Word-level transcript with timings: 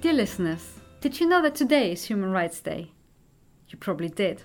Dear 0.00 0.12
listeners, 0.12 0.74
did 1.00 1.18
you 1.18 1.28
know 1.28 1.42
that 1.42 1.56
today 1.56 1.90
is 1.90 2.04
Human 2.04 2.30
Rights 2.30 2.60
Day? 2.60 2.92
You 3.68 3.78
probably 3.78 4.10
did. 4.10 4.42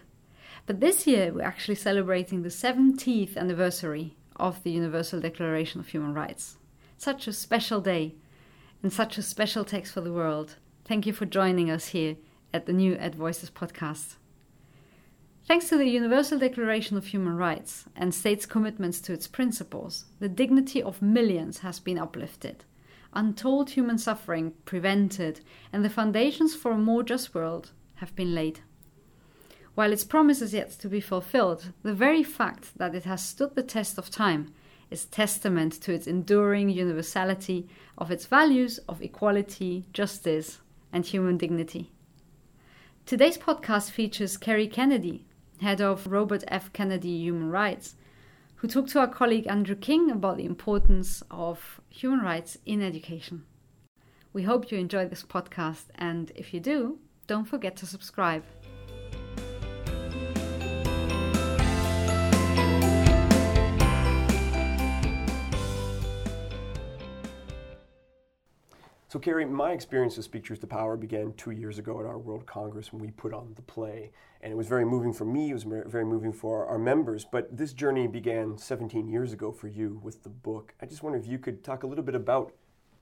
But 0.65 0.79
this 0.79 1.05
year 1.05 1.31
we're 1.31 1.43
actually 1.43 1.75
celebrating 1.75 2.41
the 2.41 2.49
17th 2.49 3.37
anniversary 3.37 4.15
of 4.37 4.63
the 4.63 4.71
Universal 4.71 5.19
Declaration 5.19 5.81
of 5.81 5.89
Human 5.89 6.15
Rights. 6.15 6.57
Such 6.97 7.27
a 7.27 7.33
special 7.33 7.79
day 7.79 8.15
and 8.81 8.91
such 8.91 9.17
a 9.17 9.21
special 9.21 9.63
text 9.65 9.93
for 9.93 10.01
the 10.01 10.13
world. 10.13 10.55
Thank 10.89 11.05
you 11.05 11.13
for 11.13 11.27
joining 11.27 11.69
us 11.69 11.89
here 11.89 12.15
at 12.51 12.65
the 12.65 12.73
new 12.73 12.95
Ed 12.95 13.13
Voices 13.13 13.51
podcast. 13.51 14.15
Thanks 15.45 15.69
to 15.69 15.77
the 15.77 15.85
Universal 15.85 16.39
Declaration 16.39 16.97
of 16.97 17.05
Human 17.05 17.37
Rights 17.37 17.85
and 17.95 18.11
states' 18.11 18.47
commitments 18.47 18.99
to 19.01 19.13
its 19.13 19.27
principles, 19.27 20.05
the 20.19 20.27
dignity 20.27 20.81
of 20.81 20.99
millions 20.99 21.59
has 21.59 21.79
been 21.79 21.99
uplifted, 21.99 22.65
untold 23.13 23.69
human 23.69 23.99
suffering 23.99 24.53
prevented, 24.65 25.41
and 25.71 25.85
the 25.85 25.91
foundations 25.91 26.55
for 26.55 26.71
a 26.71 26.77
more 26.79 27.03
just 27.03 27.35
world 27.35 27.69
have 27.97 28.15
been 28.15 28.33
laid. 28.33 28.61
While 29.75 29.93
its 29.93 30.03
promise 30.03 30.41
is 30.41 30.55
yet 30.55 30.71
to 30.71 30.89
be 30.89 31.01
fulfilled, 31.01 31.71
the 31.83 31.93
very 31.93 32.23
fact 32.23 32.75
that 32.79 32.95
it 32.95 33.03
has 33.03 33.23
stood 33.23 33.53
the 33.53 33.61
test 33.61 33.99
of 33.99 34.09
time 34.09 34.55
is 34.89 35.05
testament 35.05 35.73
to 35.81 35.93
its 35.93 36.07
enduring 36.07 36.71
universality 36.71 37.69
of 37.95 38.09
its 38.09 38.25
values 38.25 38.79
of 38.89 39.03
equality, 39.03 39.85
justice, 39.93 40.61
and 40.91 41.05
human 41.05 41.37
dignity. 41.37 41.91
Today's 43.05 43.37
podcast 43.37 43.91
features 43.91 44.37
Kerry 44.37 44.67
Kennedy, 44.67 45.25
head 45.61 45.81
of 45.81 46.07
Robert 46.07 46.43
F. 46.47 46.71
Kennedy 46.73 47.17
Human 47.17 47.49
Rights, 47.49 47.95
who 48.57 48.67
talked 48.67 48.89
to 48.89 48.99
our 48.99 49.07
colleague 49.07 49.47
Andrew 49.47 49.75
King 49.75 50.11
about 50.11 50.37
the 50.37 50.45
importance 50.45 51.23
of 51.31 51.81
human 51.89 52.19
rights 52.19 52.57
in 52.65 52.81
education. 52.81 53.45
We 54.31 54.43
hope 54.43 54.71
you 54.71 54.77
enjoy 54.77 55.07
this 55.07 55.23
podcast, 55.23 55.85
and 55.95 56.31
if 56.35 56.53
you 56.53 56.59
do, 56.59 56.99
don't 57.25 57.45
forget 57.45 57.75
to 57.77 57.85
subscribe. 57.85 58.43
So, 69.11 69.17
Kerry, 69.17 69.43
my 69.43 69.71
experience 69.71 70.17
with 70.17 70.25
Speak 70.25 70.43
Truth 70.43 70.59
to 70.59 70.67
Power 70.67 70.95
began 70.95 71.33
two 71.33 71.49
years 71.49 71.79
ago 71.79 71.99
at 71.99 72.05
our 72.05 72.19
World 72.19 72.45
Congress 72.45 72.93
when 72.93 73.01
we 73.01 73.09
put 73.09 73.33
on 73.33 73.53
the 73.55 73.63
play. 73.63 74.11
And 74.41 74.53
it 74.53 74.55
was 74.55 74.67
very 74.67 74.85
moving 74.85 75.13
for 75.13 75.25
me, 75.25 75.49
it 75.49 75.53
was 75.55 75.63
very 75.63 76.05
moving 76.05 76.31
for 76.31 76.67
our 76.67 76.77
members. 76.77 77.25
But 77.25 77.57
this 77.57 77.73
journey 77.73 78.05
began 78.05 78.55
17 78.55 79.07
years 79.07 79.33
ago 79.33 79.51
for 79.51 79.67
you 79.67 79.99
with 80.03 80.21
the 80.21 80.29
book. 80.29 80.75
I 80.79 80.85
just 80.85 81.01
wonder 81.01 81.17
if 81.17 81.25
you 81.25 81.39
could 81.39 81.63
talk 81.63 81.81
a 81.81 81.87
little 81.87 82.03
bit 82.03 82.13
about 82.13 82.53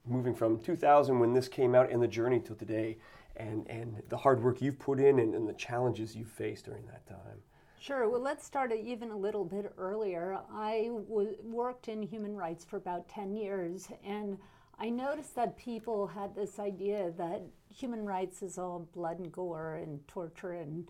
moving 0.05 0.33
from 0.33 0.61
2000 0.61 1.19
when 1.19 1.33
this 1.33 1.49
came 1.49 1.75
out 1.75 1.91
and 1.91 2.01
the 2.01 2.07
journey 2.07 2.39
till 2.39 2.55
today 2.55 2.99
and, 3.35 3.69
and 3.69 4.01
the 4.07 4.15
hard 4.15 4.41
work 4.41 4.61
you've 4.61 4.79
put 4.79 5.01
in 5.01 5.19
and, 5.19 5.35
and 5.35 5.45
the 5.45 5.53
challenges 5.55 6.15
you've 6.15 6.31
faced 6.31 6.63
during 6.63 6.85
that 6.85 7.05
time. 7.05 7.41
Sure. 7.81 8.09
Well, 8.09 8.21
let's 8.21 8.45
start 8.45 8.71
even 8.71 9.11
a 9.11 9.17
little 9.17 9.43
bit 9.43 9.73
earlier. 9.77 10.39
I 10.53 10.89
w- 11.09 11.35
worked 11.43 11.89
in 11.89 12.01
human 12.01 12.33
rights 12.33 12.63
for 12.63 12.77
about 12.77 13.09
10 13.09 13.33
years, 13.33 13.89
and 14.05 14.37
I 14.79 14.89
noticed 14.89 15.35
that 15.35 15.57
people 15.57 16.07
had 16.07 16.35
this 16.35 16.59
idea 16.59 17.11
that 17.17 17.41
human 17.73 18.05
rights 18.05 18.41
is 18.41 18.57
all 18.57 18.87
blood 18.93 19.19
and 19.19 19.31
gore 19.31 19.75
and 19.75 20.07
torture 20.07 20.51
and 20.51 20.87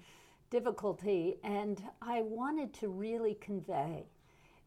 difficulty. 0.50 1.38
And 1.44 1.82
I 2.02 2.22
wanted 2.22 2.74
to 2.76 2.90
really 2.90 3.36
convey 3.36 4.06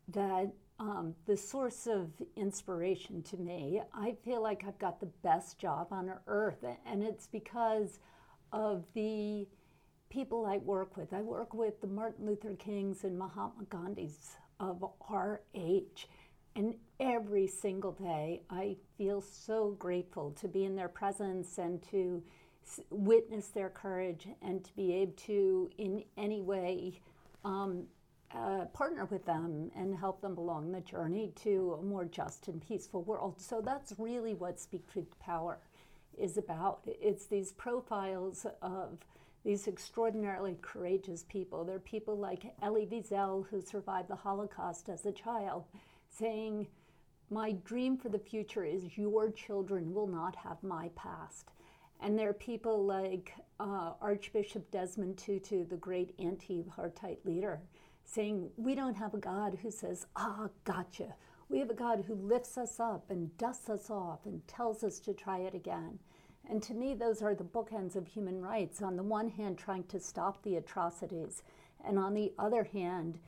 that 0.08 0.52
um, 0.78 1.14
the 1.26 1.36
source 1.36 1.86
of 1.86 2.08
inspiration 2.36 3.22
to 3.24 3.36
me, 3.36 3.82
I 3.92 4.16
feel 4.24 4.42
like 4.42 4.64
I've 4.66 4.78
got 4.78 4.98
the 4.98 5.10
best 5.22 5.58
job 5.58 5.88
on 5.90 6.10
earth, 6.26 6.64
and 6.86 7.02
it's 7.02 7.26
because 7.26 7.98
of 8.52 8.84
the 8.94 9.46
people 10.08 10.46
I 10.46 10.56
work 10.56 10.96
with. 10.96 11.12
I 11.12 11.20
work 11.20 11.52
with 11.52 11.80
the 11.82 11.86
Martin 11.86 12.24
Luther 12.26 12.54
Kings 12.54 13.04
and 13.04 13.18
Mahatma 13.18 13.64
Gandhis 13.64 14.36
of 14.58 14.82
our 15.10 15.42
age. 15.54 16.08
And 16.56 16.74
every 16.98 17.46
single 17.46 17.92
day, 17.92 18.42
I 18.50 18.76
feel 18.98 19.20
so 19.20 19.76
grateful 19.78 20.32
to 20.32 20.48
be 20.48 20.64
in 20.64 20.74
their 20.76 20.88
presence 20.88 21.58
and 21.58 21.82
to 21.90 22.22
witness 22.90 23.48
their 23.48 23.70
courage 23.70 24.28
and 24.42 24.64
to 24.64 24.72
be 24.74 24.92
able 24.94 25.12
to, 25.12 25.70
in 25.78 26.04
any 26.16 26.42
way, 26.42 27.00
um, 27.44 27.84
uh, 28.34 28.64
partner 28.66 29.06
with 29.06 29.24
them 29.26 29.70
and 29.74 29.94
help 29.94 30.20
them 30.20 30.38
along 30.38 30.70
the 30.70 30.80
journey 30.80 31.32
to 31.34 31.76
a 31.80 31.82
more 31.82 32.04
just 32.04 32.46
and 32.48 32.60
peaceful 32.66 33.02
world. 33.02 33.40
So 33.40 33.60
that's 33.60 33.94
really 33.98 34.34
what 34.34 34.60
Speak 34.60 34.86
Truth 34.92 35.18
Power 35.18 35.58
is 36.16 36.36
about. 36.36 36.80
It's 36.86 37.26
these 37.26 37.52
profiles 37.52 38.46
of 38.62 38.98
these 39.44 39.66
extraordinarily 39.66 40.58
courageous 40.60 41.24
people. 41.28 41.64
They're 41.64 41.78
people 41.78 42.16
like 42.16 42.54
Elie 42.62 42.86
Wiesel, 42.86 43.46
who 43.48 43.60
survived 43.60 44.08
the 44.08 44.16
Holocaust 44.16 44.88
as 44.88 45.06
a 45.06 45.12
child, 45.12 45.64
saying, 46.10 46.66
My 47.30 47.52
dream 47.64 47.96
for 47.96 48.08
the 48.08 48.18
future 48.18 48.64
is 48.64 48.96
your 48.96 49.30
children 49.30 49.94
will 49.94 50.06
not 50.06 50.36
have 50.36 50.62
my 50.62 50.90
past. 50.94 51.52
And 52.00 52.18
there 52.18 52.30
are 52.30 52.34
people 52.34 52.84
like 52.84 53.34
uh, 53.58 53.92
Archbishop 54.00 54.70
Desmond 54.70 55.18
Tutu, 55.18 55.66
the 55.66 55.76
great 55.76 56.14
anti 56.18 56.62
apartheid 56.62 57.24
leader, 57.24 57.60
saying, 58.04 58.50
We 58.56 58.74
don't 58.74 58.96
have 58.96 59.14
a 59.14 59.18
God 59.18 59.58
who 59.62 59.70
says, 59.70 60.06
Ah, 60.16 60.48
gotcha. 60.64 61.14
We 61.48 61.58
have 61.58 61.70
a 61.70 61.74
God 61.74 62.04
who 62.06 62.14
lifts 62.14 62.56
us 62.56 62.78
up 62.78 63.10
and 63.10 63.36
dusts 63.36 63.68
us 63.68 63.90
off 63.90 64.20
and 64.24 64.46
tells 64.46 64.84
us 64.84 65.00
to 65.00 65.12
try 65.12 65.38
it 65.38 65.54
again. 65.54 65.98
And 66.48 66.62
to 66.62 66.74
me, 66.74 66.94
those 66.94 67.22
are 67.22 67.34
the 67.34 67.44
bookends 67.44 67.96
of 67.96 68.06
human 68.06 68.40
rights. 68.40 68.82
On 68.82 68.96
the 68.96 69.02
one 69.02 69.28
hand, 69.28 69.58
trying 69.58 69.84
to 69.84 70.00
stop 70.00 70.42
the 70.42 70.56
atrocities, 70.56 71.42
and 71.84 71.98
on 71.98 72.14
the 72.14 72.32
other 72.38 72.64
hand, 72.64 73.18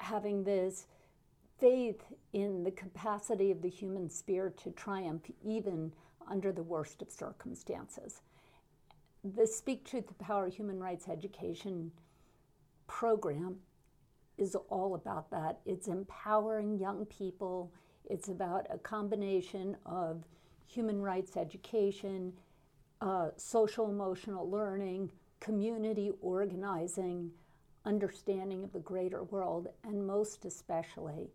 having 0.00 0.44
this 0.44 0.86
faith 1.60 2.02
in 2.32 2.62
the 2.62 2.70
capacity 2.70 3.50
of 3.50 3.62
the 3.62 3.68
human 3.68 4.08
spirit 4.08 4.56
to 4.58 4.70
triumph 4.70 5.24
even 5.44 5.92
under 6.30 6.52
the 6.52 6.62
worst 6.62 7.02
of 7.02 7.10
circumstances. 7.10 8.20
The 9.24 9.46
Speak 9.46 9.84
Truth 9.84 10.08
to 10.08 10.14
Power 10.14 10.48
Human 10.48 10.78
Rights 10.78 11.08
Education 11.08 11.90
program 12.86 13.56
is 14.36 14.54
all 14.68 14.94
about 14.94 15.30
that. 15.30 15.58
It's 15.66 15.88
empowering 15.88 16.78
young 16.78 17.04
people, 17.06 17.72
it's 18.08 18.28
about 18.28 18.66
a 18.70 18.78
combination 18.78 19.76
of 19.84 20.24
human 20.66 21.00
rights 21.00 21.36
education, 21.36 22.32
uh, 23.00 23.30
social 23.36 23.90
emotional 23.90 24.48
learning, 24.48 25.10
community 25.40 26.12
organizing, 26.20 27.30
understanding 27.84 28.62
of 28.62 28.72
the 28.72 28.80
greater 28.80 29.24
world, 29.24 29.68
and 29.84 30.06
most 30.06 30.44
especially 30.44 31.30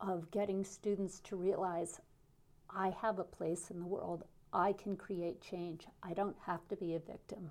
of 0.00 0.30
getting 0.30 0.64
students 0.64 1.20
to 1.20 1.36
realize 1.36 2.00
I 2.68 2.94
have 3.00 3.18
a 3.18 3.24
place 3.24 3.70
in 3.70 3.78
the 3.78 3.86
world. 3.86 4.24
I 4.52 4.72
can 4.72 4.96
create 4.96 5.40
change. 5.40 5.86
I 6.02 6.14
don't 6.14 6.36
have 6.46 6.66
to 6.68 6.76
be 6.76 6.94
a 6.94 6.98
victim. 6.98 7.50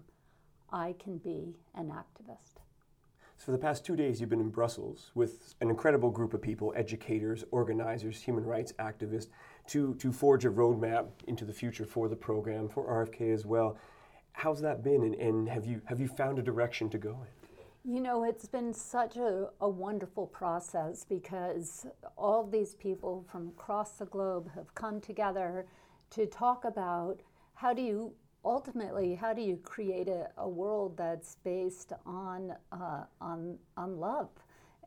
I 0.71 0.95
can 0.99 1.17
be 1.17 1.55
an 1.75 1.89
activist. 1.89 2.59
So, 3.37 3.45
for 3.45 3.51
the 3.51 3.57
past 3.57 3.85
two 3.85 3.95
days, 3.95 4.19
you've 4.19 4.29
been 4.29 4.41
in 4.41 4.49
Brussels 4.49 5.11
with 5.15 5.55
an 5.61 5.69
incredible 5.69 6.09
group 6.09 6.33
of 6.33 6.41
people 6.41 6.73
educators, 6.75 7.45
organizers, 7.51 8.21
human 8.21 8.45
rights 8.45 8.73
activists 8.79 9.29
to, 9.67 9.95
to 9.95 10.11
forge 10.11 10.45
a 10.45 10.49
roadmap 10.49 11.07
into 11.27 11.45
the 11.45 11.53
future 11.53 11.85
for 11.85 12.09
the 12.09 12.15
program, 12.15 12.67
for 12.67 12.85
RFK 12.85 13.33
as 13.33 13.45
well. 13.45 13.77
How's 14.33 14.61
that 14.61 14.83
been, 14.83 15.03
and, 15.03 15.15
and 15.15 15.49
have, 15.49 15.65
you, 15.65 15.81
have 15.85 15.99
you 15.99 16.07
found 16.07 16.37
a 16.37 16.41
direction 16.41 16.89
to 16.89 16.97
go 16.97 17.11
in? 17.11 17.38
You 17.85 18.01
know, 18.01 18.25
it's 18.25 18.45
been 18.45 18.73
such 18.73 19.15
a, 19.15 19.49
a 19.61 19.69
wonderful 19.69 20.27
process 20.27 21.05
because 21.07 21.87
all 22.17 22.45
these 22.45 22.75
people 22.75 23.25
from 23.31 23.47
across 23.47 23.91
the 23.93 24.05
globe 24.05 24.51
have 24.53 24.75
come 24.75 24.99
together 24.99 25.65
to 26.11 26.25
talk 26.25 26.65
about 26.65 27.21
how 27.53 27.73
do 27.73 27.81
you 27.81 28.13
ultimately 28.43 29.15
how 29.15 29.33
do 29.33 29.41
you 29.41 29.57
create 29.63 30.07
a, 30.07 30.29
a 30.37 30.47
world 30.47 30.95
that's 30.97 31.35
based 31.43 31.91
on 32.05 32.53
uh, 32.71 33.03
on 33.19 33.57
on 33.75 33.97
love 33.97 34.29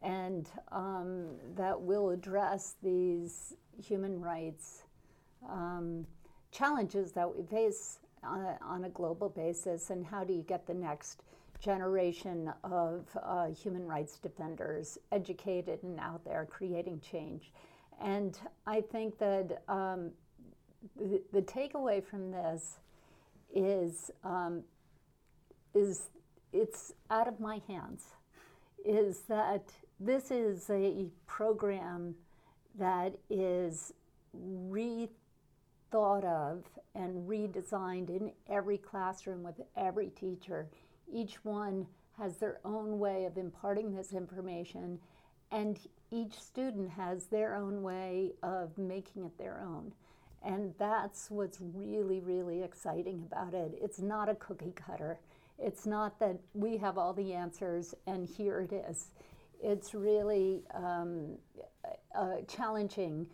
and 0.03 0.49
um, 0.71 1.27
that 1.55 1.79
will 1.81 2.11
address 2.11 2.77
these 2.83 3.55
human 3.83 4.21
rights 4.21 4.85
um, 5.49 6.07
challenges 6.51 7.13
that 7.13 7.35
we 7.35 7.43
face 7.45 7.99
uh, 8.25 8.55
on 8.63 8.85
a 8.85 8.89
global 8.89 9.29
basis 9.29 9.91
and 9.91 10.05
how 10.07 10.25
do 10.25 10.33
you 10.33 10.43
get 10.43 10.67
the 10.67 10.75
next 10.75 11.23
generation 11.63 12.53
of 12.65 13.07
uh, 13.23 13.47
human 13.47 13.87
rights 13.87 14.19
defenders 14.19 14.99
educated 15.13 15.83
and 15.83 15.99
out 16.01 16.25
there 16.25 16.47
creating 16.51 17.01
change. 17.01 17.53
And 18.01 18.37
I 18.67 18.81
think 18.81 19.19
that 19.19 19.63
um, 19.69 20.11
the, 20.97 21.23
the 21.33 21.43
takeaway 21.43 22.05
from 22.05 22.33
this 22.33 22.79
is 23.55 24.11
um, 24.25 24.65
is 25.75 26.09
it's 26.53 26.93
out 27.11 27.29
of 27.29 27.39
my 27.39 27.61
hands. 27.69 28.05
Is 28.85 29.21
that 29.29 29.71
this 30.01 30.31
is 30.31 30.69
a 30.69 31.07
program 31.27 32.17
that 32.79 33.15
is 33.31 33.93
rethought 34.37 36.25
of 36.25 36.65
and 36.95 37.29
redesigned 37.29 38.09
in 38.09 38.33
every 38.49 38.79
classroom 38.79 39.43
with 39.43 39.61
every 39.77 40.09
teacher. 40.09 40.67
Each 41.13 41.45
one 41.45 41.87
has 42.19 42.39
their 42.39 42.59
own 42.65 42.99
way 42.99 43.25
of 43.25 43.37
imparting 43.37 43.95
this 43.95 44.13
information, 44.13 44.99
and 45.51 45.79
each 46.11 46.39
student 46.39 46.91
has 46.91 47.27
their 47.27 47.55
own 47.55 47.83
way 47.83 48.33
of 48.43 48.77
making 48.79 49.25
it 49.25 49.37
their 49.39 49.61
own. 49.61 49.93
And 50.45 50.75
that's 50.79 51.31
what's 51.31 51.59
really, 51.61 52.21
really 52.21 52.63
exciting 52.63 53.25
about 53.31 53.55
it. 53.55 53.79
It's 53.81 54.01
not 54.01 54.29
a 54.29 54.35
cookie 54.35 54.75
cutter. 54.75 55.19
It's 55.59 55.87
not 55.87 56.19
that 56.19 56.39
we 56.55 56.77
have 56.79 56.99
all 56.99 57.13
the 57.13 57.33
answers 57.33 57.95
and 58.07 58.27
here 58.27 58.61
it 58.61 58.73
is. 58.73 59.11
It's 59.63 59.95
really 59.95 60.65
um, 60.75 61.39
uh, 62.15 62.39
challenging 62.49 63.27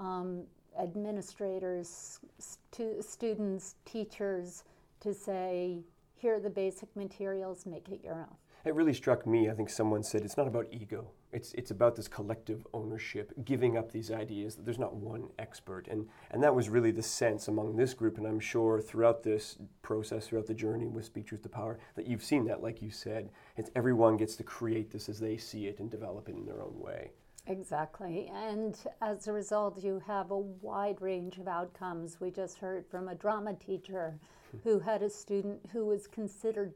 um, 0.00 0.44
administrators, 0.80 2.20
stu- 2.38 3.02
students, 3.02 3.74
teachers 3.84 4.64
to 5.00 5.12
say, 5.12 5.80
here 6.24 6.36
are 6.36 6.40
the 6.40 6.48
basic 6.48 6.88
materials, 6.96 7.66
make 7.66 7.90
it 7.90 8.02
your 8.02 8.14
own. 8.14 8.36
It 8.64 8.74
really 8.74 8.94
struck 8.94 9.26
me. 9.26 9.50
I 9.50 9.52
think 9.52 9.68
someone 9.68 10.02
said 10.02 10.22
it's 10.22 10.38
not 10.38 10.46
about 10.46 10.68
ego. 10.72 11.10
It's 11.32 11.52
it's 11.52 11.70
about 11.70 11.96
this 11.96 12.08
collective 12.08 12.66
ownership, 12.72 13.30
giving 13.44 13.76
up 13.76 13.92
these 13.92 14.10
ideas 14.10 14.56
that 14.56 14.64
there's 14.64 14.78
not 14.78 14.96
one 14.96 15.28
expert, 15.38 15.86
and 15.86 16.08
and 16.30 16.42
that 16.42 16.54
was 16.54 16.70
really 16.70 16.92
the 16.92 17.02
sense 17.02 17.46
among 17.46 17.76
this 17.76 17.92
group. 17.92 18.16
And 18.16 18.26
I'm 18.26 18.40
sure 18.40 18.80
throughout 18.80 19.22
this 19.22 19.58
process, 19.82 20.26
throughout 20.26 20.46
the 20.46 20.54
journey 20.54 20.86
with 20.86 21.04
Speak 21.04 21.26
Truth 21.26 21.42
to 21.42 21.50
Power, 21.50 21.78
that 21.94 22.06
you've 22.06 22.24
seen 22.24 22.46
that. 22.46 22.62
Like 22.62 22.80
you 22.80 22.90
said, 22.90 23.28
it's 23.58 23.70
everyone 23.76 24.16
gets 24.16 24.34
to 24.36 24.44
create 24.44 24.90
this 24.90 25.10
as 25.10 25.20
they 25.20 25.36
see 25.36 25.66
it 25.66 25.78
and 25.78 25.90
develop 25.90 26.30
it 26.30 26.36
in 26.36 26.46
their 26.46 26.62
own 26.62 26.80
way. 26.80 27.10
Exactly. 27.46 28.30
And 28.34 28.78
as 29.02 29.28
a 29.28 29.32
result, 29.32 29.82
you 29.82 30.02
have 30.06 30.30
a 30.30 30.38
wide 30.38 31.00
range 31.02 31.38
of 31.38 31.46
outcomes. 31.46 32.18
We 32.18 32.30
just 32.30 32.58
heard 32.58 32.86
from 32.86 33.08
a 33.08 33.14
drama 33.14 33.54
teacher 33.54 34.18
who 34.62 34.78
had 34.78 35.02
a 35.02 35.10
student 35.10 35.60
who 35.72 35.84
was 35.84 36.06
considered 36.06 36.72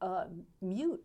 uh, 0.00 0.24
mute 0.62 1.04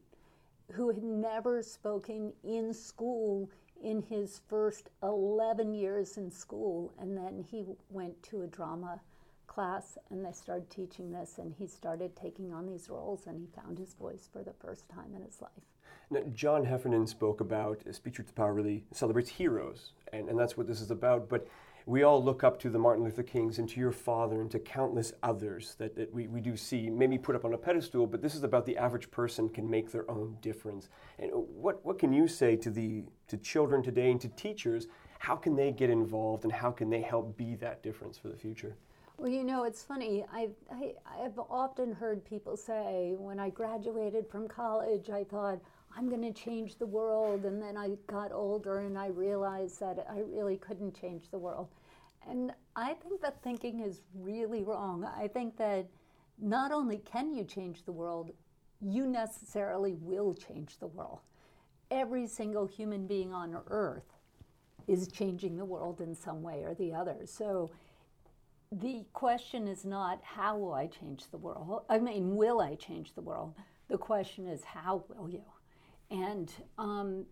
who 0.73 0.87
had 0.87 1.03
never 1.03 1.61
spoken 1.61 2.33
in 2.43 2.73
school 2.73 3.49
in 3.83 4.01
his 4.01 4.41
first 4.47 4.89
11 5.03 5.73
years 5.73 6.17
in 6.17 6.31
school. 6.31 6.93
And 6.99 7.15
then 7.15 7.45
he 7.49 7.65
went 7.89 8.21
to 8.23 8.43
a 8.43 8.47
drama 8.47 8.99
class 9.47 9.97
and 10.09 10.25
they 10.25 10.31
started 10.31 10.69
teaching 10.69 11.11
this 11.11 11.37
and 11.37 11.53
he 11.53 11.67
started 11.67 12.15
taking 12.15 12.53
on 12.53 12.65
these 12.65 12.89
roles 12.89 13.27
and 13.27 13.39
he 13.39 13.47
found 13.47 13.77
his 13.77 13.93
voice 13.93 14.27
for 14.31 14.43
the 14.43 14.53
first 14.53 14.89
time 14.89 15.13
in 15.15 15.21
his 15.21 15.41
life. 15.41 15.74
Now, 16.09 16.21
John 16.33 16.65
Heffernan 16.65 17.07
spoke 17.07 17.41
about 17.41 17.81
uh, 17.87 17.91
Speak 17.91 18.13
Truth 18.13 18.27
to 18.27 18.33
Power 18.33 18.53
really 18.53 18.83
celebrates 18.91 19.29
heroes, 19.29 19.93
and, 20.13 20.29
and 20.29 20.39
that's 20.39 20.55
what 20.55 20.67
this 20.67 20.81
is 20.81 20.91
about. 20.91 21.29
But 21.29 21.47
we 21.87 22.03
all 22.03 22.23
look 22.23 22.43
up 22.43 22.59
to 22.59 22.69
the 22.69 22.79
Martin 22.79 23.03
Luther 23.03 23.23
Kings 23.23 23.59
and 23.59 23.69
to 23.69 23.79
your 23.79 23.91
father 23.91 24.41
and 24.41 24.49
to 24.51 24.59
countless 24.59 25.13
others 25.23 25.75
that, 25.77 25.95
that 25.95 26.13
we, 26.13 26.27
we 26.27 26.41
do 26.41 26.57
see, 26.57 26.89
maybe 26.89 27.17
put 27.17 27.35
up 27.35 27.45
on 27.45 27.53
a 27.53 27.57
pedestal, 27.57 28.07
but 28.07 28.21
this 28.21 28.35
is 28.35 28.43
about 28.43 28.65
the 28.65 28.77
average 28.77 29.09
person 29.11 29.49
can 29.49 29.69
make 29.69 29.91
their 29.91 30.09
own 30.09 30.37
difference. 30.41 30.89
And 31.19 31.31
what, 31.33 31.83
what 31.85 31.99
can 31.99 32.11
you 32.11 32.27
say 32.27 32.55
to, 32.57 32.69
the, 32.71 33.03
to 33.27 33.37
children 33.37 33.83
today 33.83 34.11
and 34.11 34.21
to 34.21 34.29
teachers? 34.29 34.87
How 35.19 35.35
can 35.35 35.55
they 35.55 35.71
get 35.71 35.89
involved 35.89 36.43
and 36.43 36.53
how 36.53 36.71
can 36.71 36.89
they 36.89 37.01
help 37.01 37.37
be 37.37 37.55
that 37.55 37.83
difference 37.83 38.17
for 38.17 38.29
the 38.29 38.37
future? 38.37 38.75
Well, 39.17 39.29
you 39.29 39.43
know, 39.43 39.63
it's 39.63 39.81
funny. 39.81 40.25
I've, 40.33 40.55
I, 40.71 40.93
I've 41.23 41.39
often 41.49 41.93
heard 41.93 42.25
people 42.25 42.57
say, 42.57 43.13
when 43.17 43.39
I 43.39 43.49
graduated 43.49 44.27
from 44.27 44.47
college, 44.47 45.09
I 45.09 45.23
thought, 45.23 45.59
I'm 45.97 46.09
going 46.09 46.21
to 46.21 46.33
change 46.33 46.77
the 46.77 46.85
world. 46.85 47.45
And 47.45 47.61
then 47.61 47.77
I 47.77 47.91
got 48.07 48.31
older 48.31 48.79
and 48.79 48.97
I 48.97 49.07
realized 49.07 49.79
that 49.79 50.05
I 50.09 50.19
really 50.19 50.57
couldn't 50.57 50.99
change 50.99 51.29
the 51.31 51.37
world. 51.37 51.69
And 52.27 52.51
I 52.75 52.93
think 52.93 53.21
that 53.21 53.41
thinking 53.43 53.79
is 53.79 54.01
really 54.15 54.63
wrong. 54.63 55.05
I 55.05 55.27
think 55.27 55.57
that 55.57 55.87
not 56.41 56.71
only 56.71 56.97
can 56.97 57.33
you 57.33 57.43
change 57.43 57.85
the 57.85 57.91
world, 57.91 58.31
you 58.81 59.07
necessarily 59.07 59.93
will 59.93 60.33
change 60.33 60.79
the 60.79 60.87
world. 60.87 61.19
Every 61.91 62.27
single 62.27 62.65
human 62.65 63.07
being 63.07 63.31
on 63.31 63.57
earth 63.67 64.11
is 64.87 65.07
changing 65.07 65.57
the 65.57 65.65
world 65.65 66.01
in 66.01 66.15
some 66.15 66.41
way 66.41 66.63
or 66.63 66.73
the 66.73 66.93
other. 66.93 67.17
So 67.25 67.71
the 68.71 69.05
question 69.13 69.67
is 69.67 69.85
not 69.85 70.19
how 70.23 70.57
will 70.57 70.73
I 70.73 70.87
change 70.87 71.29
the 71.31 71.37
world? 71.37 71.83
I 71.89 71.99
mean, 71.99 72.35
will 72.35 72.59
I 72.59 72.75
change 72.75 73.13
the 73.13 73.21
world? 73.21 73.53
The 73.87 73.97
question 73.97 74.47
is 74.47 74.63
how 74.63 75.05
will 75.09 75.29
you? 75.29 75.43
And 76.11 76.51
um, 76.77 77.25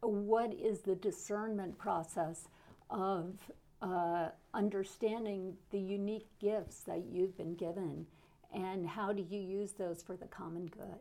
what 0.00 0.52
is 0.54 0.80
the 0.80 0.94
discernment 0.94 1.76
process 1.78 2.48
of 2.90 3.34
uh, 3.82 4.28
understanding 4.54 5.54
the 5.70 5.78
unique 5.78 6.28
gifts 6.40 6.80
that 6.80 7.04
you've 7.10 7.36
been 7.36 7.54
given 7.54 8.06
and 8.52 8.86
how 8.86 9.12
do 9.12 9.22
you 9.28 9.40
use 9.40 9.72
those 9.72 10.02
for 10.02 10.16
the 10.16 10.26
common 10.26 10.66
good? 10.66 11.00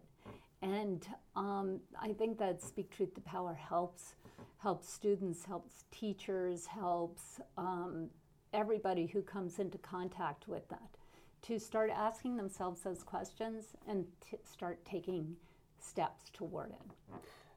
And 0.61 1.05
um, 1.35 1.79
I 2.01 2.13
think 2.13 2.37
that 2.39 2.61
Speak 2.61 2.91
Truth 2.91 3.13
to 3.15 3.21
Power 3.21 3.53
helps 3.53 4.15
helps 4.57 4.91
students, 4.91 5.45
helps 5.45 5.83
teachers, 5.91 6.65
helps 6.65 7.39
um, 7.55 8.09
everybody 8.51 9.05
who 9.05 9.21
comes 9.21 9.59
into 9.59 9.77
contact 9.77 10.47
with 10.47 10.67
that 10.69 10.97
to 11.43 11.59
start 11.59 11.91
asking 11.93 12.35
themselves 12.35 12.81
those 12.81 13.03
questions 13.03 13.75
and 13.87 14.05
t- 14.27 14.37
start 14.43 14.83
taking 14.83 15.35
steps 15.87 16.29
toward 16.33 16.71
it. 16.71 16.81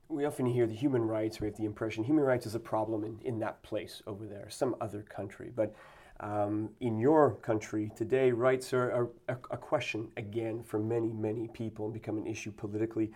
We 0.09 0.25
often 0.25 0.47
hear 0.47 0.67
the 0.67 0.75
human 0.75 1.03
rights, 1.03 1.41
we 1.41 1.47
have 1.49 1.57
the 1.57 1.67
impression 1.67 2.03
human 2.03 2.25
rights 2.25 2.47
is 2.47 2.55
a 2.55 2.61
problem 2.61 3.05
in, 3.05 3.19
in 3.23 3.39
that 3.41 3.63
place 3.63 4.03
over 4.07 4.27
there, 4.27 4.49
some 4.49 4.75
other 4.81 5.03
country. 5.03 5.51
But 5.55 5.75
um, 6.21 6.71
in 6.81 6.99
your 6.99 7.35
country 7.37 7.93
today, 7.95 8.33
rights 8.33 8.73
are, 8.73 9.09
a, 9.29 9.33
a 9.33 9.57
question 9.57 10.09
again 10.17 10.63
for 10.63 10.79
many, 10.79 11.13
many 11.13 11.49
people 11.49 11.85
and 11.85 11.95
become 11.95 12.17
an 12.17 12.27
issue 12.27 12.51
politically. 12.51 13.13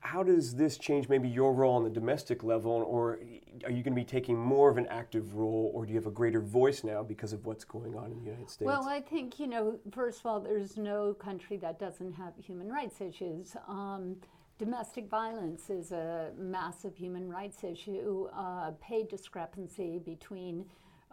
How 0.00 0.22
does 0.22 0.54
this 0.54 0.78
change 0.78 1.08
maybe 1.08 1.28
your 1.28 1.52
role 1.52 1.74
on 1.74 1.84
the 1.84 1.90
domestic 1.90 2.42
level, 2.42 2.72
or 2.72 3.20
are 3.64 3.70
you 3.70 3.82
going 3.82 3.84
to 3.84 3.90
be 3.90 4.04
taking 4.04 4.36
more 4.36 4.68
of 4.68 4.78
an 4.78 4.86
active 4.88 5.34
role, 5.34 5.70
or 5.74 5.84
do 5.84 5.92
you 5.92 5.98
have 5.98 6.06
a 6.06 6.10
greater 6.10 6.40
voice 6.40 6.82
now 6.82 7.02
because 7.04 7.32
of 7.32 7.46
what's 7.46 7.64
going 7.64 7.94
on 7.94 8.10
in 8.10 8.18
the 8.18 8.24
United 8.24 8.50
States? 8.50 8.66
Well, 8.66 8.88
I 8.88 9.00
think, 9.00 9.38
you 9.38 9.46
know, 9.46 9.78
first 9.92 10.20
of 10.20 10.26
all, 10.26 10.40
there's 10.40 10.76
no 10.76 11.14
country 11.14 11.56
that 11.58 11.78
doesn't 11.78 12.14
have 12.14 12.32
human 12.36 12.68
rights 12.68 13.00
issues. 13.00 13.56
Um, 13.68 14.16
Domestic 14.58 15.08
violence 15.10 15.68
is 15.68 15.92
a 15.92 16.30
massive 16.38 16.96
human 16.96 17.28
rights 17.28 17.62
issue. 17.62 18.28
Uh, 18.34 18.70
pay 18.80 19.02
discrepancy 19.04 20.00
between 20.02 20.64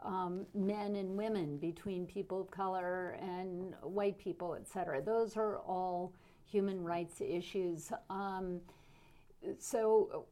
um, 0.04 0.46
men 0.54 0.96
and 0.96 1.18
women, 1.18 1.58
between 1.58 2.06
people 2.06 2.40
of 2.40 2.50
color 2.52 3.18
and 3.22 3.76
white 3.82 4.18
people, 4.18 4.56
et 4.56 4.66
cetera. 4.66 5.02
Those 5.02 5.36
are 5.36 5.58
all 5.60 6.14
human 6.46 6.82
rights 6.82 7.20
issues. 7.20 7.92
Um, 8.10 8.62
so 9.60 10.26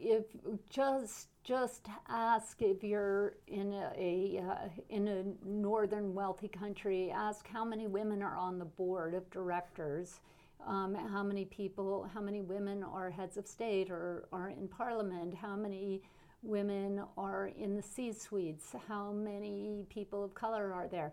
if 0.00 0.24
just 0.70 1.28
just 1.42 1.86
ask 2.08 2.62
if 2.62 2.82
you're 2.82 3.34
in 3.46 3.74
a, 3.74 3.92
a 3.94 4.42
uh, 4.42 4.68
in 4.88 5.08
a 5.08 5.24
northern 5.46 6.14
wealthy 6.14 6.48
country, 6.48 7.10
ask 7.10 7.46
how 7.46 7.62
many 7.62 7.86
women 7.86 8.22
are 8.22 8.38
on 8.38 8.58
the 8.58 8.64
board 8.64 9.12
of 9.12 9.30
directors 9.30 10.20
um, 10.66 10.94
how 10.94 11.22
many 11.22 11.44
people, 11.44 12.08
how 12.12 12.20
many 12.20 12.40
women 12.40 12.82
are 12.82 13.10
heads 13.10 13.36
of 13.36 13.46
state 13.46 13.90
or 13.90 14.28
are 14.32 14.50
in 14.50 14.68
parliament, 14.68 15.34
how 15.34 15.56
many 15.56 16.02
women 16.42 17.02
are 17.16 17.50
in 17.58 17.74
the 17.74 17.82
C 17.82 18.12
suites, 18.12 18.74
how 18.88 19.12
many 19.12 19.86
people 19.88 20.22
of 20.22 20.34
color 20.34 20.72
are 20.72 20.88
there. 20.88 21.12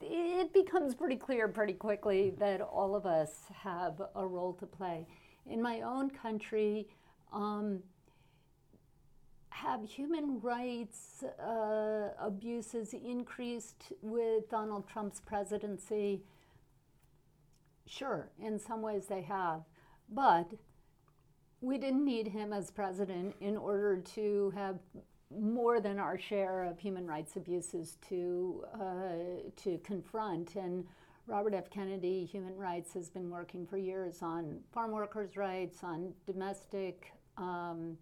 It 0.00 0.52
becomes 0.52 0.94
pretty 0.94 1.16
clear 1.16 1.46
pretty 1.48 1.74
quickly 1.74 2.32
that 2.38 2.60
all 2.60 2.96
of 2.96 3.06
us 3.06 3.30
have 3.54 4.02
a 4.16 4.26
role 4.26 4.52
to 4.54 4.66
play. 4.66 5.06
In 5.46 5.62
my 5.62 5.82
own 5.82 6.10
country, 6.10 6.88
um, 7.32 7.82
have 9.50 9.84
human 9.84 10.40
rights 10.40 11.22
uh, 11.22 12.08
abuses 12.20 12.94
increased 12.94 13.92
with 14.02 14.48
Donald 14.50 14.88
Trump's 14.88 15.20
presidency? 15.20 16.24
Sure, 17.86 18.30
in 18.40 18.58
some 18.58 18.82
ways 18.82 19.06
they 19.06 19.22
have. 19.22 19.62
But 20.08 20.52
we 21.60 21.78
didn't 21.78 22.04
need 22.04 22.28
him 22.28 22.52
as 22.52 22.70
president 22.70 23.34
in 23.40 23.56
order 23.56 23.98
to 24.14 24.52
have 24.54 24.78
more 25.30 25.80
than 25.80 25.98
our 25.98 26.18
share 26.18 26.64
of 26.64 26.78
human 26.78 27.06
rights 27.06 27.36
abuses 27.36 27.96
to, 28.08 28.64
uh, 28.74 29.50
to 29.56 29.78
confront. 29.78 30.56
And 30.56 30.84
Robert 31.26 31.54
F. 31.54 31.70
Kennedy 31.70 32.24
Human 32.24 32.56
Rights 32.56 32.92
has 32.94 33.08
been 33.08 33.30
working 33.30 33.66
for 33.66 33.78
years 33.78 34.22
on 34.22 34.58
farm 34.72 34.90
workers' 34.90 35.36
rights, 35.36 35.84
on 35.84 36.12
domestic 36.26 37.12
um, 37.38 37.96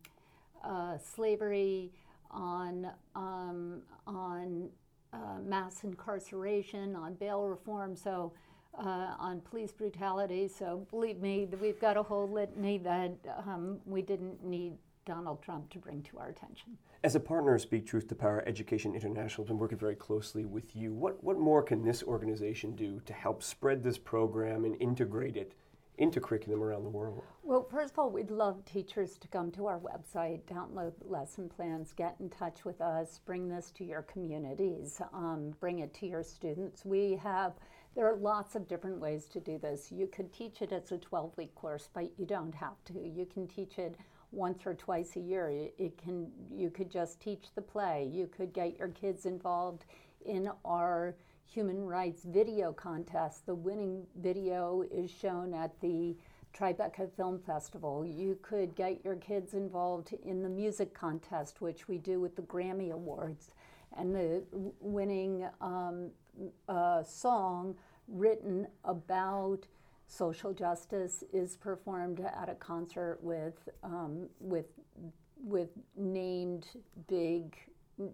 uh, 0.65 0.97
slavery, 0.99 1.93
on, 2.31 2.91
um, 3.15 3.83
on 4.07 4.71
uh, 5.13 5.39
mass 5.45 5.85
incarceration, 5.85 6.97
on 6.97 7.15
bail 7.15 7.43
reform, 7.43 7.95
so 7.95 8.33
uh, 8.79 9.15
on 9.19 9.41
police 9.41 9.73
brutality. 9.73 10.49
So 10.49 10.87
believe 10.91 11.21
me, 11.21 11.49
we've 11.61 11.81
got 11.81 11.97
a 11.97 12.03
whole 12.03 12.29
litany 12.29 12.79
that 12.79 13.13
um, 13.47 13.79
we 13.87 14.03
didn't 14.03 14.45
need 14.45 14.75
Donald 15.07 15.43
Trump 15.43 15.71
to 15.71 15.79
bring 15.79 16.03
to 16.03 16.19
our 16.19 16.29
attention. 16.29 16.77
As 17.03 17.15
a 17.15 17.21
partner 17.21 17.55
of 17.55 17.61
Speak 17.63 17.87
Truth 17.87 18.09
to 18.09 18.15
Power 18.15 18.45
Education 18.47 18.95
International, 18.95 19.45
I've 19.45 19.49
been 19.49 19.59
working 19.59 19.79
very 19.79 19.97
closely 19.97 20.45
with 20.45 20.77
you. 20.77 20.93
What, 20.93 21.23
what 21.25 21.39
more 21.39 21.63
can 21.63 21.83
this 21.83 22.03
organization 22.03 22.77
do 22.77 23.01
to 23.07 23.13
help 23.13 23.43
spread 23.43 23.83
this 23.83 23.99
program 23.99 24.65
and 24.65 24.81
integrate 24.81 25.37
it 25.37 25.55
into 25.97 26.21
curriculum 26.21 26.63
around 26.63 26.85
the 26.85 26.91
world? 26.91 27.23
Well, 27.43 27.67
first 27.71 27.93
of 27.93 27.99
all, 27.99 28.11
we'd 28.11 28.31
love 28.31 28.65
teachers 28.65 29.19
to 29.19 29.29
come 29.29 29.51
to 29.53 29.67
our 29.67 29.79
website, 29.79 30.41
download 30.45 30.93
lesson 31.07 31.49
plans, 31.49 31.93
get 31.93 32.17
in 32.21 32.31
touch 32.31 32.65
with 32.65 32.81
us, 32.81 33.21
bring 33.25 33.49
this 33.49 33.71
to 33.73 33.85
your 33.85 34.03
communities, 34.03 35.01
um, 35.13 35.55
bring 35.61 35.81
it 35.81 35.93
to 35.95 36.07
your 36.07 36.23
students. 36.23 36.85
We 36.85 37.17
have 37.23 37.55
there 37.95 38.07
are 38.07 38.17
lots 38.17 38.55
of 38.55 38.69
different 38.69 38.99
ways 38.99 39.27
to 39.27 39.41
do 39.41 39.59
this. 39.59 39.91
You 39.91 40.07
could 40.07 40.33
teach 40.33 40.63
it 40.63 40.73
as 40.73 40.93
a 40.93 40.99
12 40.99 41.37
week 41.37 41.55
course, 41.55 41.89
but 41.93 42.11
you 42.17 42.25
don't 42.25 42.55
have 42.55 42.83
to. 42.87 42.95
You 42.95 43.27
can 43.27 43.47
teach 43.47 43.79
it 43.79 43.97
once 44.33 44.65
or 44.65 44.75
twice 44.75 45.17
a 45.17 45.21
year. 45.21 45.51
It 45.79 45.99
can 45.99 46.31
you 46.53 46.71
could 46.71 46.91
just 46.91 47.21
teach 47.21 47.47
the 47.55 47.63
play. 47.63 48.09
You 48.13 48.27
could 48.27 48.53
get 48.53 48.79
your 48.79 48.89
kids 48.89 49.27
involved 49.27 49.85
in 50.25 50.51
our 50.65 51.17
human 51.47 51.85
rights 51.85 52.23
video 52.25 52.73
contest. 52.73 53.47
The 53.47 53.55
winning 53.55 54.07
video 54.21 54.85
is 54.93 55.11
shown 55.11 55.53
at 55.53 55.81
the 55.81 56.17
Tribeca 56.57 57.11
Film 57.17 57.41
Festival. 57.41 58.05
You 58.07 58.39
could 58.43 58.75
get 58.75 59.05
your 59.05 59.17
kids 59.17 59.55
involved 59.55 60.13
in 60.25 60.43
the 60.43 60.49
music 60.49 60.95
contest, 60.95 61.61
which 61.61 61.89
we 61.89 61.99
do 61.99 62.21
with 62.21 62.37
the 62.37 62.43
Grammy 62.43 62.93
Awards, 62.93 63.51
and 63.97 64.15
the 64.15 64.45
winning 64.81 65.47
um, 65.61 66.11
uh, 66.69 67.03
song 67.03 67.75
written 68.09 68.67
about 68.85 69.67
social 70.07 70.53
justice 70.53 71.23
is 71.33 71.57
performed 71.57 72.21
at 72.21 72.49
a 72.49 72.55
concert 72.55 73.19
with 73.23 73.69
um, 73.83 74.29
with 74.41 74.67
with 75.43 75.71
named 75.97 76.67
big 77.09 77.57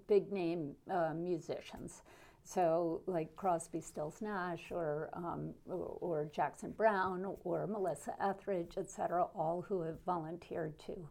big 0.07 0.33
name 0.33 0.75
uh, 0.91 1.13
musicians. 1.15 2.03
So 2.45 3.03
like 3.07 3.35
Crosby, 3.35 3.81
Stills, 3.81 4.23
Nash, 4.23 4.71
or, 4.71 5.11
um, 5.15 5.53
or, 5.69 6.29
Jackson 6.33 6.71
Browne, 6.71 7.35
or 7.43 7.67
Melissa 7.67 8.15
Etheridge, 8.23 8.75
et 8.79 8.89
cetera, 8.89 9.25
all 9.35 9.65
who 9.69 9.81
have 9.83 9.97
volunteered 10.07 10.79
to 10.87 11.09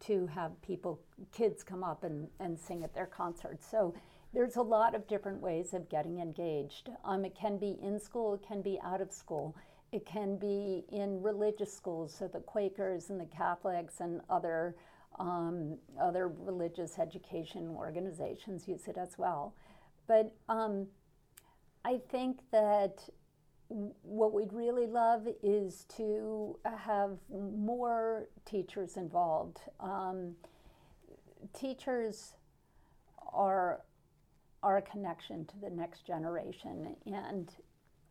to 0.00 0.26
have 0.26 0.60
people, 0.62 0.98
kids 1.30 1.62
come 1.62 1.84
up 1.84 2.02
and, 2.02 2.26
and 2.40 2.58
sing 2.58 2.82
at 2.82 2.92
their 2.92 3.06
concerts. 3.06 3.64
So 3.70 3.94
there's 4.32 4.56
a 4.56 4.62
lot 4.62 4.94
of 4.94 5.06
different 5.06 5.40
ways 5.40 5.74
of 5.74 5.88
getting 5.88 6.18
engaged. 6.18 6.90
Um, 7.04 7.24
it 7.24 7.34
can 7.34 7.58
be 7.58 7.78
in 7.82 7.98
school, 7.98 8.34
it 8.34 8.46
can 8.46 8.62
be 8.62 8.78
out 8.82 9.00
of 9.00 9.12
school. 9.12 9.56
It 9.92 10.06
can 10.06 10.36
be 10.38 10.84
in 10.90 11.22
religious 11.22 11.72
schools, 11.72 12.14
so 12.18 12.26
the 12.26 12.40
Quakers 12.40 13.10
and 13.10 13.20
the 13.20 13.26
Catholics 13.26 14.00
and 14.00 14.22
other 14.30 14.74
um, 15.18 15.76
other 16.00 16.28
religious 16.28 16.98
education 16.98 17.68
organizations 17.68 18.66
use 18.66 18.88
it 18.88 18.96
as 18.96 19.18
well. 19.18 19.54
But 20.08 20.34
um, 20.48 20.86
I 21.84 22.00
think 22.10 22.40
that 22.50 23.06
what 23.68 24.32
we'd 24.32 24.54
really 24.54 24.86
love 24.86 25.28
is 25.42 25.84
to 25.96 26.58
have 26.64 27.18
more 27.30 28.28
teachers 28.46 28.96
involved. 28.96 29.58
Um, 29.80 30.34
teachers 31.52 32.34
are 33.32 33.82
our 34.62 34.80
connection 34.80 35.44
to 35.46 35.58
the 35.60 35.70
next 35.70 36.06
generation. 36.06 36.96
And 37.06 37.50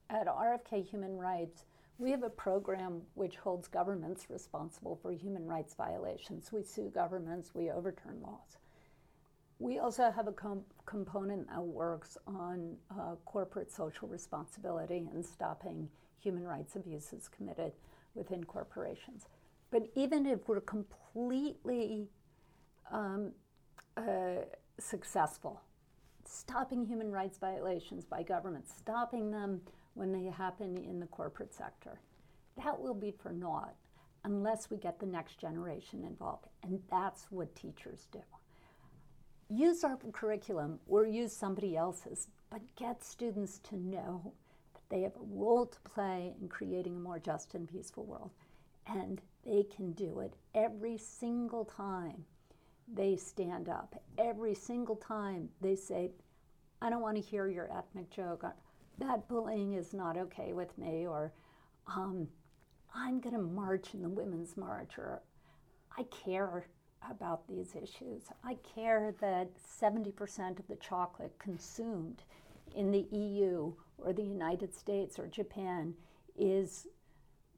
at 0.09 0.27
RFK 0.27 0.87
Human 0.87 1.17
Rights, 1.17 1.65
we 1.97 2.11
have 2.11 2.23
a 2.23 2.29
program 2.29 3.01
which 3.13 3.35
holds 3.37 3.67
governments 3.67 4.25
responsible 4.29 4.99
for 5.01 5.11
human 5.11 5.45
rights 5.45 5.75
violations. 5.75 6.51
We 6.51 6.63
sue 6.63 6.91
governments, 6.93 7.51
we 7.53 7.69
overturn 7.69 8.21
laws. 8.21 8.57
We 9.59 9.77
also 9.77 10.09
have 10.09 10.27
a 10.27 10.31
com- 10.31 10.65
component 10.87 11.47
that 11.47 11.61
works 11.61 12.17
on 12.25 12.75
uh, 12.89 13.15
corporate 13.25 13.71
social 13.71 14.07
responsibility 14.07 15.07
and 15.13 15.23
stopping 15.23 15.87
human 16.19 16.43
rights 16.43 16.75
abuses 16.75 17.27
committed 17.27 17.71
within 18.15 18.43
corporations. 18.43 19.25
But 19.69 19.83
even 19.95 20.25
if 20.25 20.47
we're 20.47 20.61
completely 20.61 22.07
um, 22.91 23.31
uh, 23.95 24.45
successful 24.79 25.61
stopping 26.27 26.85
human 26.85 27.11
rights 27.11 27.37
violations 27.37 28.05
by 28.05 28.23
governments, 28.23 28.73
stopping 28.77 29.31
them 29.31 29.61
when 29.93 30.11
they 30.11 30.25
happen 30.25 30.77
in 30.77 30.99
the 30.99 31.07
corporate 31.07 31.53
sector. 31.53 31.99
That 32.63 32.79
will 32.79 32.93
be 32.93 33.11
for 33.11 33.31
naught 33.31 33.75
unless 34.23 34.69
we 34.69 34.77
get 34.77 34.99
the 34.99 35.05
next 35.05 35.39
generation 35.39 36.03
involved. 36.03 36.47
And 36.63 36.81
that's 36.89 37.27
what 37.31 37.55
teachers 37.55 38.07
do. 38.11 38.19
Use 39.49 39.83
our 39.83 39.97
curriculum 40.13 40.79
or 40.87 41.05
use 41.05 41.33
somebody 41.33 41.75
else's, 41.75 42.27
but 42.49 42.61
get 42.75 43.03
students 43.03 43.59
to 43.69 43.75
know 43.75 44.33
that 44.73 44.89
they 44.89 45.01
have 45.01 45.15
a 45.15 45.35
role 45.35 45.65
to 45.65 45.79
play 45.79 46.33
in 46.39 46.47
creating 46.47 46.95
a 46.95 46.99
more 46.99 47.19
just 47.19 47.53
and 47.55 47.67
peaceful 47.67 48.05
world. 48.05 48.31
And 48.87 49.21
they 49.45 49.63
can 49.63 49.91
do 49.93 50.19
it 50.19 50.35
every 50.55 50.97
single 50.97 51.65
time 51.65 52.25
they 52.93 53.15
stand 53.15 53.69
up. 53.69 54.01
Every 54.17 54.53
single 54.53 54.95
time 54.95 55.49
they 55.61 55.75
say, 55.75 56.11
I 56.81 56.89
don't 56.89 57.01
want 57.01 57.17
to 57.17 57.21
hear 57.21 57.47
your 57.47 57.69
ethnic 57.75 58.09
joke, 58.09 58.43
that 58.99 59.27
bullying 59.27 59.73
is 59.73 59.93
not 59.93 60.17
okay 60.17 60.53
with 60.53 60.77
me, 60.77 61.07
or 61.07 61.31
um, 61.87 62.27
I'm 62.93 63.19
going 63.19 63.35
to 63.35 63.41
march 63.41 63.93
in 63.93 64.01
the 64.01 64.09
Women's 64.09 64.57
March, 64.57 64.97
or 64.97 65.21
I 65.97 66.03
care 66.03 66.65
about 67.09 67.47
these 67.47 67.75
issues. 67.75 68.23
I 68.43 68.55
care 68.75 69.13
that 69.21 69.49
70% 69.81 70.59
of 70.59 70.67
the 70.67 70.75
chocolate 70.75 71.33
consumed 71.39 72.23
in 72.75 72.91
the 72.91 73.07
EU 73.11 73.73
or 73.97 74.13
the 74.13 74.23
United 74.23 74.73
States 74.73 75.17
or 75.17 75.27
Japan 75.27 75.93
is 76.37 76.87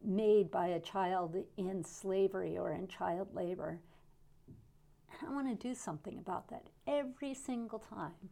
made 0.04 0.52
by 0.52 0.68
a 0.68 0.80
child 0.80 1.36
in 1.58 1.84
slavery 1.84 2.58
or 2.58 2.72
in 2.72 2.88
child 2.88 3.28
labor. 3.34 3.80
I 5.28 5.32
want 5.32 5.48
to 5.48 5.68
do 5.68 5.74
something 5.74 6.18
about 6.18 6.50
that 6.50 6.64
every 6.88 7.34
single 7.34 7.80
time 7.80 8.30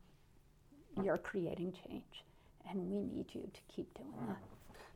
you're 1.03 1.17
creating 1.17 1.73
change. 1.87 2.25
And 2.69 2.89
we 2.89 2.99
need 3.01 3.33
you 3.33 3.49
to 3.53 3.75
keep 3.75 3.93
doing 3.95 4.13
that. 4.27 4.37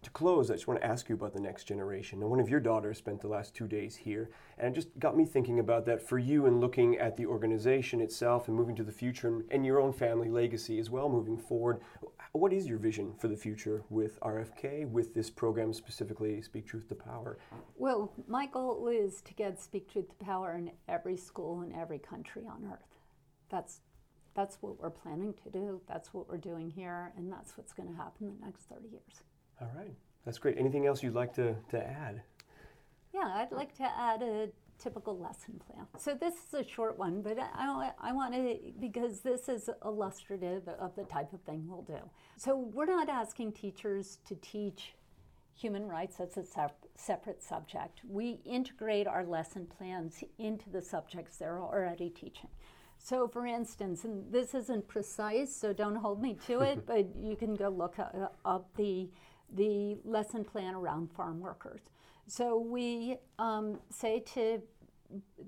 To 0.05 0.11
close, 0.11 0.51
I 0.51 0.53
just 0.53 0.67
want 0.67 0.79
to 0.79 0.85
ask 0.85 1.09
you 1.09 1.15
about 1.15 1.33
the 1.33 1.41
next 1.41 1.63
generation. 1.63 2.21
And 2.21 2.29
one 2.29 2.39
of 2.39 2.47
your 2.47 2.59
daughters 2.59 2.99
spent 2.99 3.21
the 3.21 3.27
last 3.27 3.55
two 3.55 3.67
days 3.67 3.95
here, 3.95 4.29
and 4.59 4.67
it 4.67 4.75
just 4.79 4.99
got 4.99 5.17
me 5.17 5.25
thinking 5.25 5.57
about 5.57 5.83
that 5.87 5.99
for 5.99 6.19
you 6.19 6.45
and 6.45 6.61
looking 6.61 6.95
at 6.99 7.17
the 7.17 7.25
organization 7.25 7.99
itself 7.99 8.47
and 8.47 8.55
moving 8.55 8.75
to 8.75 8.83
the 8.83 8.91
future 8.91 9.29
and, 9.29 9.43
and 9.49 9.65
your 9.65 9.81
own 9.81 9.91
family 9.91 10.29
legacy 10.29 10.77
as 10.77 10.91
well 10.91 11.09
moving 11.09 11.39
forward. 11.39 11.79
What 12.33 12.53
is 12.53 12.67
your 12.67 12.77
vision 12.77 13.15
for 13.17 13.27
the 13.27 13.35
future 13.35 13.81
with 13.89 14.19
RFK, 14.19 14.87
with 14.87 15.15
this 15.15 15.31
program 15.31 15.73
specifically, 15.73 16.39
Speak 16.43 16.67
Truth 16.67 16.87
to 16.89 16.95
Power? 16.95 17.39
Well, 17.75 18.13
my 18.27 18.45
goal 18.45 18.87
is 18.87 19.21
to 19.21 19.33
get 19.33 19.59
Speak 19.59 19.91
Truth 19.91 20.09
to 20.09 20.23
Power 20.23 20.53
in 20.53 20.69
every 20.87 21.17
school 21.17 21.63
in 21.63 21.73
every 21.73 21.97
country 21.97 22.43
on 22.47 22.71
earth. 22.71 22.99
That's 23.49 23.81
that's 24.35 24.57
what 24.61 24.79
we're 24.79 24.91
planning 24.91 25.33
to 25.45 25.49
do. 25.49 25.81
That's 25.87 26.13
what 26.13 26.29
we're 26.29 26.37
doing 26.37 26.69
here, 26.69 27.11
and 27.17 27.31
that's 27.31 27.57
what's 27.57 27.73
going 27.73 27.89
to 27.89 27.95
happen 27.95 28.27
in 28.27 28.35
the 28.39 28.45
next 28.45 28.65
30 28.65 28.89
years. 28.89 29.23
All 29.61 29.71
right. 29.75 29.93
That's 30.25 30.37
great. 30.37 30.57
Anything 30.57 30.85
else 30.85 31.03
you'd 31.03 31.15
like 31.15 31.33
to, 31.35 31.55
to 31.69 31.77
add? 31.77 32.21
Yeah, 33.13 33.31
I'd 33.35 33.51
like 33.51 33.75
to 33.77 33.83
add 33.83 34.21
a 34.21 34.49
typical 34.77 35.17
lesson 35.17 35.61
plan. 35.65 35.85
So 35.97 36.15
this 36.15 36.33
is 36.33 36.53
a 36.53 36.63
short 36.67 36.97
one, 36.97 37.21
but 37.21 37.37
I, 37.39 37.91
I 37.99 38.11
want 38.11 38.33
to, 38.33 38.57
because 38.79 39.21
this 39.21 39.47
is 39.47 39.69
illustrative 39.83 40.67
of 40.67 40.95
the 40.95 41.03
type 41.03 41.31
of 41.31 41.41
thing 41.41 41.65
we'll 41.67 41.83
do. 41.83 41.99
So 42.37 42.57
we're 42.57 42.85
not 42.85 43.07
asking 43.07 43.53
teachers 43.53 44.19
to 44.27 44.35
teach 44.35 44.95
human 45.55 45.87
rights 45.87 46.19
as 46.19 46.35
a 46.37 46.43
sep- 46.43 46.85
separate 46.95 47.41
subject. 47.41 48.01
We 48.07 48.39
integrate 48.43 49.07
our 49.07 49.25
lesson 49.25 49.65
plans 49.65 50.23
into 50.37 50.69
the 50.69 50.81
subjects 50.81 51.37
they're 51.37 51.61
already 51.61 52.09
teaching. 52.09 52.49
So, 52.97 53.27
for 53.27 53.45
instance, 53.45 54.03
and 54.03 54.31
this 54.31 54.53
isn't 54.53 54.87
precise, 54.87 55.55
so 55.55 55.73
don't 55.73 55.95
hold 55.95 56.21
me 56.21 56.37
to 56.47 56.61
it, 56.61 56.85
but 56.87 57.05
you 57.15 57.35
can 57.35 57.55
go 57.55 57.69
look 57.69 57.99
uh, 57.99 58.27
up 58.43 58.69
the, 58.75 59.09
the 59.53 59.97
lesson 60.03 60.43
plan 60.43 60.75
around 60.75 61.11
farm 61.11 61.39
workers. 61.39 61.81
So, 62.27 62.57
we 62.57 63.17
um, 63.37 63.79
say 63.89 64.21
to, 64.33 64.61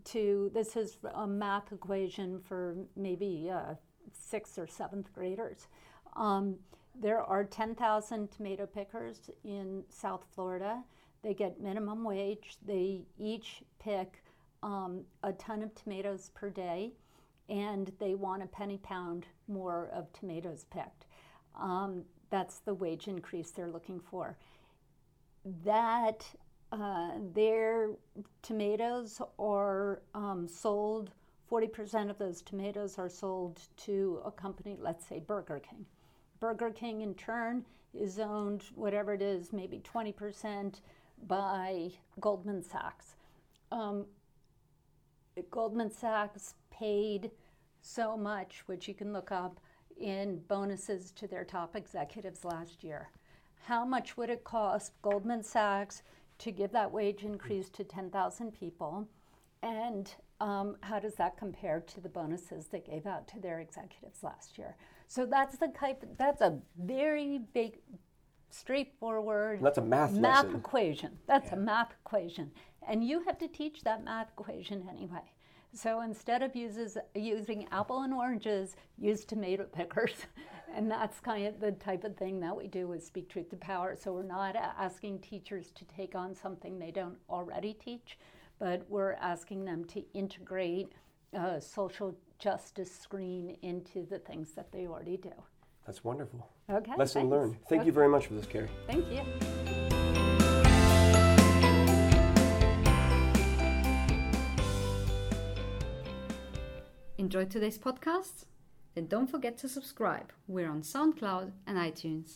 to, 0.05 0.51
this 0.53 0.75
is 0.75 0.97
a 1.15 1.25
math 1.25 1.71
equation 1.71 2.39
for 2.39 2.75
maybe 2.95 3.49
uh, 3.51 3.73
sixth 4.13 4.59
or 4.59 4.67
seventh 4.67 5.11
graders. 5.13 5.67
Um, 6.15 6.57
there 6.99 7.21
are 7.21 7.43
10,000 7.43 8.31
tomato 8.31 8.65
pickers 8.65 9.29
in 9.43 9.83
South 9.89 10.25
Florida. 10.33 10.83
They 11.23 11.33
get 11.33 11.61
minimum 11.61 12.03
wage. 12.03 12.57
They 12.65 13.03
each 13.19 13.63
pick 13.79 14.23
um, 14.63 15.03
a 15.23 15.33
ton 15.33 15.61
of 15.61 15.73
tomatoes 15.75 16.31
per 16.33 16.49
day 16.49 16.93
and 17.49 17.91
they 17.99 18.15
want 18.15 18.43
a 18.43 18.47
penny 18.47 18.77
pound 18.77 19.27
more 19.47 19.89
of 19.93 20.11
tomatoes 20.11 20.65
picked. 20.71 21.05
Um, 21.59 22.03
that's 22.29 22.59
the 22.59 22.73
wage 22.73 23.07
increase 23.07 23.51
they're 23.51 23.69
looking 23.69 23.99
for. 23.99 24.37
That 25.63 26.25
uh, 26.71 27.11
their 27.33 27.91
tomatoes 28.41 29.21
are 29.39 30.01
um, 30.13 30.47
sold, 30.47 31.11
40% 31.49 32.09
of 32.09 32.17
those 32.17 32.41
tomatoes 32.41 32.97
are 32.97 33.09
sold 33.09 33.61
to 33.77 34.21
a 34.25 34.31
company, 34.31 34.75
let's 34.79 35.05
say 35.05 35.19
Burger 35.19 35.59
King. 35.59 35.85
Burger 36.39 36.71
King, 36.71 37.01
in 37.01 37.13
turn, 37.15 37.63
is 37.93 38.19
owned, 38.19 38.63
whatever 38.75 39.13
it 39.13 39.21
is, 39.21 39.53
maybe 39.53 39.79
20% 39.79 40.81
by 41.25 41.89
Goldman 42.19 42.61
Sachs. 42.61 43.15
Um, 43.71 44.05
Goldman 45.49 45.91
Sachs 45.91 46.55
paid 46.69 47.31
so 47.81 48.17
much, 48.17 48.63
which 48.65 48.87
you 48.87 48.93
can 48.93 49.13
look 49.13 49.31
up, 49.31 49.59
in 49.99 50.39
bonuses 50.47 51.11
to 51.11 51.27
their 51.27 51.43
top 51.43 51.75
executives 51.75 52.45
last 52.45 52.83
year. 52.83 53.09
How 53.65 53.83
much 53.85 54.17
would 54.17 54.29
it 54.29 54.43
cost 54.43 54.93
Goldman 55.01 55.43
Sachs 55.43 56.03
to 56.39 56.51
give 56.51 56.71
that 56.71 56.91
wage 56.91 57.23
increase 57.23 57.69
to 57.69 57.83
10,000 57.83 58.51
people? 58.51 59.07
And 59.63 60.13
um, 60.39 60.77
how 60.81 60.99
does 60.99 61.15
that 61.15 61.37
compare 61.37 61.81
to 61.81 62.01
the 62.01 62.09
bonuses 62.09 62.67
they 62.67 62.79
gave 62.79 63.05
out 63.05 63.27
to 63.29 63.39
their 63.39 63.59
executives 63.59 64.23
last 64.23 64.57
year? 64.57 64.75
So 65.07 65.25
that's 65.25 65.57
the 65.57 65.69
type. 65.69 66.05
That's 66.17 66.41
a 66.41 66.59
very 66.79 67.39
big, 67.53 67.79
straightforward. 68.49 69.59
That's 69.61 69.77
a 69.77 69.81
math 69.81 70.13
math 70.13 70.45
lesson. 70.45 70.59
equation. 70.59 71.17
That's 71.27 71.51
a 71.51 71.55
math 71.55 71.91
equation, 72.05 72.51
and 72.87 73.03
you 73.03 73.23
have 73.23 73.37
to 73.39 73.47
teach 73.47 73.83
that 73.83 74.03
math 74.03 74.29
equation 74.37 74.87
anyway. 74.89 75.31
So 75.73 76.01
instead 76.01 76.41
of 76.41 76.55
uses, 76.55 76.97
using 77.13 77.67
apple 77.71 78.01
and 78.01 78.13
oranges, 78.13 78.75
use 78.97 79.25
tomato 79.25 79.65
pickers. 79.65 80.13
And 80.75 80.91
that's 80.91 81.19
kind 81.19 81.47
of 81.47 81.59
the 81.59 81.71
type 81.71 82.03
of 82.03 82.15
thing 82.17 82.39
that 82.41 82.55
we 82.55 82.67
do 82.67 82.87
with 82.87 83.03
Speak 83.03 83.29
Truth 83.29 83.49
to 83.51 83.55
Power. 83.55 83.95
So 83.99 84.13
we're 84.13 84.23
not 84.23 84.55
asking 84.55 85.19
teachers 85.19 85.71
to 85.71 85.85
take 85.85 86.13
on 86.13 86.35
something 86.35 86.77
they 86.77 86.91
don't 86.91 87.17
already 87.29 87.73
teach, 87.73 88.19
but 88.59 88.85
we're 88.89 89.13
asking 89.13 89.65
them 89.65 89.85
to 89.85 90.03
integrate 90.13 90.91
a 91.33 91.61
social 91.61 92.15
justice 92.37 92.93
screen 92.93 93.57
into 93.61 94.05
the 94.05 94.19
things 94.19 94.51
that 94.51 94.71
they 94.71 94.87
already 94.87 95.17
do. 95.17 95.33
That's 95.85 96.03
wonderful. 96.03 96.47
Okay. 96.69 96.91
Lesson 96.97 97.21
thanks. 97.21 97.31
learned. 97.31 97.57
Thank 97.69 97.85
you 97.85 97.91
very 97.91 98.09
much 98.09 98.27
for 98.27 98.33
this, 98.33 98.45
Kerry. 98.45 98.69
Thank 98.87 99.05
you. 99.09 99.96
Enjoyed 107.27 107.51
today's 107.51 107.77
podcast? 107.77 108.45
Then 108.95 109.07
don't 109.07 109.27
forget 109.27 109.57
to 109.57 109.67
subscribe. 109.67 110.31
We're 110.47 110.69
on 110.69 110.81
SoundCloud 110.81 111.51
and 111.67 111.77
iTunes. 111.77 112.35